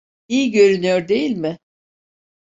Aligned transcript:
İyi 0.27 0.51
görünüyor, 0.51 1.07
değil 1.07 1.37
mi? 1.37 1.59